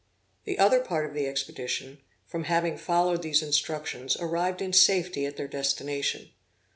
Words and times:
The 0.45 0.57
other 0.57 0.79
part 0.79 1.05
of 1.05 1.13
the 1.13 1.27
expedition, 1.27 1.99
from 2.25 2.45
having 2.45 2.75
followed 2.75 3.21
these 3.21 3.43
instructions 3.43 4.17
arrived 4.19 4.59
in 4.59 4.73
safety 4.73 5.27
at 5.27 5.37
their 5.37 5.47
destination. 5.47 6.31